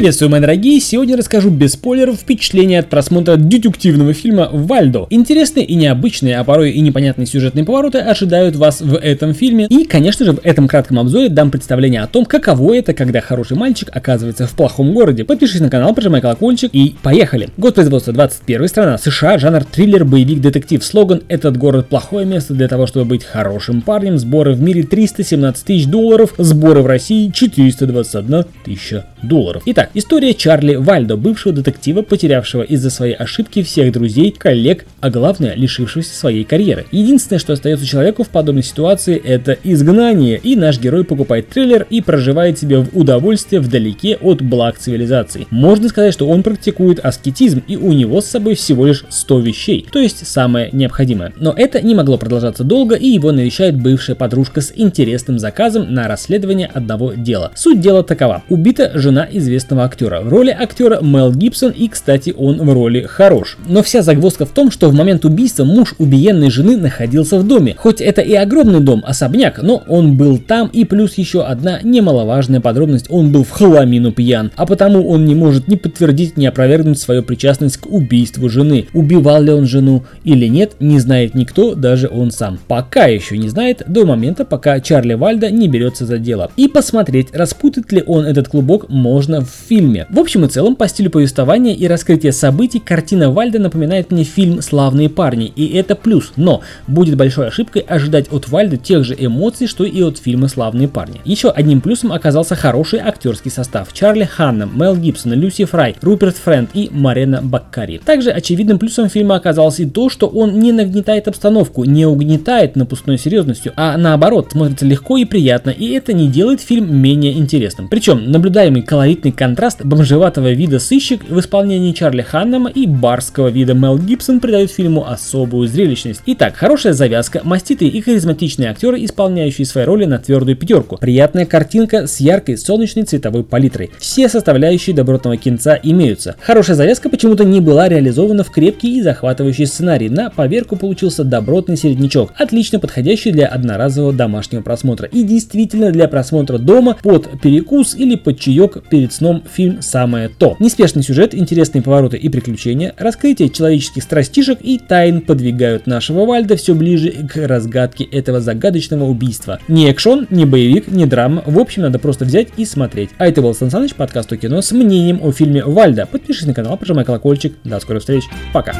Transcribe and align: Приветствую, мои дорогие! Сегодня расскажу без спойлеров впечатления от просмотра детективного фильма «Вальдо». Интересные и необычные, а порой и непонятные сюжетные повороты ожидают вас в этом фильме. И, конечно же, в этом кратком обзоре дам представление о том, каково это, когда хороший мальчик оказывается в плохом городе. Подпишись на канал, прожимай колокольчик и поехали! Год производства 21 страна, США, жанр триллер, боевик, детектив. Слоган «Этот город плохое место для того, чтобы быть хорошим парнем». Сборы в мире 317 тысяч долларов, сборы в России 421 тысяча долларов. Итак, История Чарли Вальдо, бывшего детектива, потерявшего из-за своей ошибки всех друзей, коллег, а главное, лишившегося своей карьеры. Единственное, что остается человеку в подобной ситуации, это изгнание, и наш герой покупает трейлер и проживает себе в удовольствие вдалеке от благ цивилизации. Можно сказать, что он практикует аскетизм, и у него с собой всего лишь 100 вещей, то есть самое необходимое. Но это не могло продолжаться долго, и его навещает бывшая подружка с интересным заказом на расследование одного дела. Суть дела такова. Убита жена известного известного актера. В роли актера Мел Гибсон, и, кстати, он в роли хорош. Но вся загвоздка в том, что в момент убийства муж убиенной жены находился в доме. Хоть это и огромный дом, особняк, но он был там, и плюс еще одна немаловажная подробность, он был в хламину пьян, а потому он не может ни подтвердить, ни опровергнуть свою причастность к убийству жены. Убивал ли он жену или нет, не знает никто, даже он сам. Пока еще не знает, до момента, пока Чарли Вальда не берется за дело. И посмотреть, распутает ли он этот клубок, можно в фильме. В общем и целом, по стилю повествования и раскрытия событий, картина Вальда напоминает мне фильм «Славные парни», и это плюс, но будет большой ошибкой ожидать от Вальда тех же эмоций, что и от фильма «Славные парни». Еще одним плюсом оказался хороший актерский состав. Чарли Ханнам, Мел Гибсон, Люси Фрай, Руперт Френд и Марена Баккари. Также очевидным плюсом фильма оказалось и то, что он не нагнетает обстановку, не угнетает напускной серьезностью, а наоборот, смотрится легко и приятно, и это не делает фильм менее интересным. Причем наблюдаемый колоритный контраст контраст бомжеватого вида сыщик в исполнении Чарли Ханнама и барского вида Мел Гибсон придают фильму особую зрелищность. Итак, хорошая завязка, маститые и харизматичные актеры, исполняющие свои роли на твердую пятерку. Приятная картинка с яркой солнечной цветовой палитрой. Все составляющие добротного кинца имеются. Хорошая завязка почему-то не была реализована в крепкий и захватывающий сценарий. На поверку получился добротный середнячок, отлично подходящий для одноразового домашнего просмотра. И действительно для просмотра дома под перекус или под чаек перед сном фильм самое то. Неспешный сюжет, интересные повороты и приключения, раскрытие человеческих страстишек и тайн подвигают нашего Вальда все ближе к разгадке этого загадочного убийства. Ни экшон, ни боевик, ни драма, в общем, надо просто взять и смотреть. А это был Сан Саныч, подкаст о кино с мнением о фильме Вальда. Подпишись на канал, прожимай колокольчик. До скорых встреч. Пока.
Приветствую, 0.00 0.30
мои 0.30 0.40
дорогие! 0.40 0.80
Сегодня 0.80 1.14
расскажу 1.14 1.50
без 1.50 1.72
спойлеров 1.72 2.20
впечатления 2.20 2.78
от 2.78 2.88
просмотра 2.88 3.36
детективного 3.36 4.14
фильма 4.14 4.48
«Вальдо». 4.50 5.06
Интересные 5.10 5.66
и 5.66 5.74
необычные, 5.74 6.38
а 6.38 6.44
порой 6.44 6.70
и 6.70 6.80
непонятные 6.80 7.26
сюжетные 7.26 7.66
повороты 7.66 7.98
ожидают 7.98 8.56
вас 8.56 8.80
в 8.80 8.96
этом 8.96 9.34
фильме. 9.34 9.66
И, 9.66 9.84
конечно 9.84 10.24
же, 10.24 10.32
в 10.32 10.40
этом 10.42 10.68
кратком 10.68 11.00
обзоре 11.00 11.28
дам 11.28 11.50
представление 11.50 12.00
о 12.00 12.06
том, 12.06 12.24
каково 12.24 12.78
это, 12.78 12.94
когда 12.94 13.20
хороший 13.20 13.58
мальчик 13.58 13.90
оказывается 13.92 14.46
в 14.46 14.52
плохом 14.52 14.94
городе. 14.94 15.24
Подпишись 15.24 15.60
на 15.60 15.68
канал, 15.68 15.92
прожимай 15.92 16.22
колокольчик 16.22 16.70
и 16.72 16.96
поехали! 17.02 17.50
Год 17.58 17.74
производства 17.74 18.14
21 18.14 18.68
страна, 18.68 18.96
США, 18.96 19.36
жанр 19.36 19.64
триллер, 19.64 20.06
боевик, 20.06 20.40
детектив. 20.40 20.82
Слоган 20.82 21.24
«Этот 21.28 21.58
город 21.58 21.90
плохое 21.90 22.24
место 22.24 22.54
для 22.54 22.68
того, 22.68 22.86
чтобы 22.86 23.04
быть 23.04 23.24
хорошим 23.24 23.82
парнем». 23.82 24.16
Сборы 24.16 24.54
в 24.54 24.62
мире 24.62 24.82
317 24.82 25.62
тысяч 25.62 25.84
долларов, 25.84 26.32
сборы 26.38 26.80
в 26.80 26.86
России 26.86 27.28
421 27.28 28.46
тысяча 28.64 29.04
долларов. 29.22 29.62
Итак, 29.66 29.89
История 29.92 30.34
Чарли 30.34 30.76
Вальдо, 30.76 31.16
бывшего 31.16 31.52
детектива, 31.52 32.02
потерявшего 32.02 32.62
из-за 32.62 32.90
своей 32.90 33.14
ошибки 33.14 33.64
всех 33.64 33.92
друзей, 33.92 34.30
коллег, 34.30 34.86
а 35.00 35.10
главное, 35.10 35.56
лишившегося 35.56 36.14
своей 36.14 36.44
карьеры. 36.44 36.86
Единственное, 36.92 37.40
что 37.40 37.54
остается 37.54 37.84
человеку 37.84 38.22
в 38.22 38.28
подобной 38.28 38.62
ситуации, 38.62 39.16
это 39.16 39.58
изгнание, 39.64 40.38
и 40.40 40.54
наш 40.54 40.78
герой 40.78 41.02
покупает 41.02 41.48
трейлер 41.48 41.88
и 41.90 42.00
проживает 42.02 42.60
себе 42.60 42.78
в 42.78 42.96
удовольствие 42.96 43.60
вдалеке 43.60 44.16
от 44.20 44.42
благ 44.42 44.78
цивилизации. 44.78 45.48
Можно 45.50 45.88
сказать, 45.88 46.14
что 46.14 46.28
он 46.28 46.44
практикует 46.44 47.00
аскетизм, 47.00 47.64
и 47.66 47.76
у 47.76 47.92
него 47.92 48.20
с 48.20 48.26
собой 48.26 48.54
всего 48.54 48.86
лишь 48.86 49.04
100 49.08 49.40
вещей, 49.40 49.88
то 49.90 49.98
есть 49.98 50.24
самое 50.24 50.68
необходимое. 50.70 51.32
Но 51.40 51.52
это 51.56 51.82
не 51.82 51.96
могло 51.96 52.16
продолжаться 52.16 52.62
долго, 52.62 52.94
и 52.94 53.08
его 53.08 53.32
навещает 53.32 53.74
бывшая 53.76 54.14
подружка 54.14 54.60
с 54.60 54.72
интересным 54.72 55.40
заказом 55.40 55.92
на 55.92 56.06
расследование 56.06 56.70
одного 56.72 57.14
дела. 57.14 57.50
Суть 57.56 57.80
дела 57.80 58.04
такова. 58.04 58.44
Убита 58.48 58.92
жена 58.94 59.26
известного 59.28 59.79
известного 59.80 59.84
актера. 59.84 60.20
В 60.20 60.28
роли 60.28 60.50
актера 60.50 61.00
Мел 61.02 61.32
Гибсон, 61.32 61.70
и, 61.70 61.88
кстати, 61.88 62.34
он 62.36 62.58
в 62.58 62.72
роли 62.72 63.02
хорош. 63.02 63.56
Но 63.66 63.82
вся 63.82 64.02
загвоздка 64.02 64.46
в 64.46 64.50
том, 64.50 64.70
что 64.70 64.88
в 64.88 64.94
момент 64.94 65.24
убийства 65.24 65.64
муж 65.64 65.94
убиенной 65.98 66.50
жены 66.50 66.76
находился 66.76 67.38
в 67.38 67.46
доме. 67.46 67.74
Хоть 67.76 68.00
это 68.00 68.20
и 68.20 68.34
огромный 68.34 68.80
дом, 68.80 69.02
особняк, 69.06 69.62
но 69.62 69.82
он 69.88 70.16
был 70.16 70.38
там, 70.38 70.68
и 70.68 70.84
плюс 70.84 71.14
еще 71.18 71.42
одна 71.42 71.80
немаловажная 71.82 72.60
подробность, 72.60 73.06
он 73.08 73.32
был 73.32 73.44
в 73.44 73.50
хламину 73.50 74.12
пьян, 74.12 74.50
а 74.56 74.66
потому 74.66 75.08
он 75.08 75.24
не 75.24 75.34
может 75.34 75.68
ни 75.68 75.76
подтвердить, 75.76 76.36
ни 76.36 76.46
опровергнуть 76.46 76.98
свою 76.98 77.22
причастность 77.22 77.78
к 77.78 77.86
убийству 77.86 78.48
жены. 78.48 78.86
Убивал 78.92 79.42
ли 79.42 79.52
он 79.52 79.66
жену 79.66 80.04
или 80.24 80.46
нет, 80.46 80.72
не 80.80 80.98
знает 80.98 81.34
никто, 81.34 81.74
даже 81.74 82.08
он 82.08 82.30
сам. 82.30 82.58
Пока 82.68 83.06
еще 83.06 83.38
не 83.38 83.48
знает, 83.48 83.82
до 83.86 84.04
момента, 84.04 84.44
пока 84.44 84.80
Чарли 84.80 85.14
Вальда 85.14 85.50
не 85.50 85.68
берется 85.68 86.06
за 86.06 86.18
дело. 86.18 86.50
И 86.56 86.68
посмотреть, 86.68 87.28
распутает 87.32 87.92
ли 87.92 88.02
он 88.06 88.24
этот 88.24 88.48
клубок, 88.48 88.88
можно 88.88 89.40
в 89.42 89.69
фильме. 89.70 90.08
В 90.10 90.18
общем 90.18 90.44
и 90.44 90.48
целом, 90.48 90.74
по 90.74 90.88
стилю 90.88 91.10
повествования 91.10 91.76
и 91.76 91.86
раскрытия 91.86 92.32
событий, 92.32 92.80
картина 92.80 93.30
Вальда 93.30 93.60
напоминает 93.60 94.10
мне 94.10 94.24
фильм 94.24 94.62
«Славные 94.62 95.08
парни», 95.08 95.46
и 95.54 95.68
это 95.76 95.94
плюс, 95.94 96.32
но 96.34 96.62
будет 96.88 97.16
большой 97.16 97.46
ошибкой 97.46 97.82
ожидать 97.82 98.32
от 98.32 98.48
Вальда 98.48 98.76
тех 98.76 99.04
же 99.04 99.14
эмоций, 99.16 99.68
что 99.68 99.84
и 99.84 100.02
от 100.02 100.18
фильма 100.18 100.48
«Славные 100.48 100.88
парни». 100.88 101.20
Еще 101.24 101.50
одним 101.50 101.80
плюсом 101.80 102.10
оказался 102.10 102.56
хороший 102.56 102.98
актерский 102.98 103.52
состав. 103.52 103.92
Чарли 103.92 104.24
Ханнам, 104.24 104.72
Мел 104.76 104.96
Гибсон, 104.96 105.34
Люси 105.34 105.66
Фрай, 105.66 105.94
Руперт 106.02 106.36
Френд 106.36 106.70
и 106.74 106.88
Марена 106.90 107.40
Баккари. 107.40 108.00
Также 108.04 108.30
очевидным 108.30 108.80
плюсом 108.80 109.08
фильма 109.08 109.36
оказалось 109.36 109.78
и 109.78 109.86
то, 109.86 110.08
что 110.08 110.26
он 110.26 110.58
не 110.58 110.72
нагнетает 110.72 111.28
обстановку, 111.28 111.84
не 111.84 112.06
угнетает 112.06 112.74
напускной 112.74 113.18
серьезностью, 113.18 113.72
а 113.76 113.96
наоборот, 113.96 114.48
смотрится 114.50 114.84
легко 114.84 115.16
и 115.16 115.24
приятно, 115.24 115.70
и 115.70 115.92
это 115.92 116.12
не 116.12 116.26
делает 116.26 116.60
фильм 116.60 116.92
менее 116.92 117.38
интересным. 117.38 117.86
Причем 117.86 118.32
наблюдаемый 118.32 118.82
колоритный 118.82 119.30
контраст 119.30 119.49
контраст 119.50 119.84
бомжеватого 119.84 120.52
вида 120.52 120.78
сыщик 120.78 121.28
в 121.28 121.40
исполнении 121.40 121.90
Чарли 121.90 122.22
Ханнама 122.22 122.70
и 122.70 122.86
барского 122.86 123.48
вида 123.48 123.74
Мел 123.74 123.98
Гибсон 123.98 124.38
придают 124.38 124.70
фильму 124.70 125.08
особую 125.08 125.66
зрелищность. 125.66 126.22
Итак, 126.24 126.54
хорошая 126.54 126.92
завязка, 126.92 127.40
маститые 127.42 127.90
и 127.90 128.00
харизматичные 128.00 128.70
актеры, 128.70 129.04
исполняющие 129.04 129.66
свои 129.66 129.84
роли 129.84 130.04
на 130.04 130.20
твердую 130.20 130.56
пятерку. 130.56 130.98
Приятная 130.98 131.46
картинка 131.46 132.06
с 132.06 132.20
яркой 132.20 132.58
солнечной 132.58 133.02
цветовой 133.02 133.42
палитрой. 133.42 133.90
Все 133.98 134.28
составляющие 134.28 134.94
добротного 134.94 135.36
кинца 135.36 135.76
имеются. 135.82 136.36
Хорошая 136.40 136.76
завязка 136.76 137.08
почему-то 137.08 137.44
не 137.44 137.60
была 137.60 137.88
реализована 137.88 138.44
в 138.44 138.52
крепкий 138.52 138.98
и 138.98 139.02
захватывающий 139.02 139.66
сценарий. 139.66 140.10
На 140.10 140.30
поверку 140.30 140.76
получился 140.76 141.24
добротный 141.24 141.76
середнячок, 141.76 142.30
отлично 142.38 142.78
подходящий 142.78 143.32
для 143.32 143.48
одноразового 143.48 144.12
домашнего 144.12 144.62
просмотра. 144.62 145.08
И 145.08 145.24
действительно 145.24 145.90
для 145.90 146.06
просмотра 146.06 146.58
дома 146.58 146.96
под 147.02 147.40
перекус 147.40 147.96
или 147.96 148.14
под 148.14 148.38
чаек 148.38 148.84
перед 148.88 149.12
сном 149.12 149.39
фильм 149.48 149.82
самое 149.82 150.28
то. 150.28 150.56
Неспешный 150.58 151.02
сюжет, 151.02 151.34
интересные 151.34 151.82
повороты 151.82 152.16
и 152.16 152.28
приключения, 152.28 152.94
раскрытие 152.96 153.48
человеческих 153.50 154.02
страстишек 154.02 154.58
и 154.62 154.78
тайн 154.78 155.20
подвигают 155.20 155.86
нашего 155.86 156.26
Вальда 156.26 156.56
все 156.56 156.74
ближе 156.74 157.12
к 157.28 157.36
разгадке 157.46 158.04
этого 158.04 158.40
загадочного 158.40 159.04
убийства. 159.04 159.58
Ни 159.68 159.88
экшон, 159.90 160.26
ни 160.30 160.44
боевик, 160.44 160.88
ни 160.88 161.04
драма, 161.04 161.42
в 161.46 161.58
общем, 161.58 161.82
надо 161.82 161.98
просто 161.98 162.24
взять 162.24 162.48
и 162.56 162.64
смотреть. 162.64 163.10
А 163.18 163.26
это 163.26 163.42
был 163.42 163.54
Сан 163.54 163.70
Саныч, 163.70 163.94
подкаст 163.94 164.32
о 164.32 164.36
кино 164.36 164.62
с 164.62 164.72
мнением 164.72 165.20
о 165.22 165.32
фильме 165.32 165.64
Вальда. 165.64 166.06
Подпишись 166.06 166.46
на 166.46 166.54
канал, 166.54 166.76
прожимай 166.76 167.04
колокольчик. 167.04 167.54
До 167.64 167.80
скорых 167.80 168.02
встреч. 168.02 168.24
Пока. 168.52 168.74